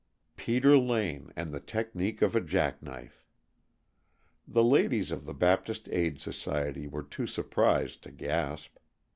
[0.35, 3.23] Peter Lane and the technique of a jack knife!
[4.47, 8.77] The ladies of the Baptist Aid Society were too surprised to gasp.